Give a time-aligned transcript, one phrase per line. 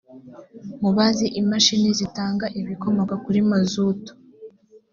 [0.81, 4.11] mubazi imashini zitanga ibikomoka kuri mazutu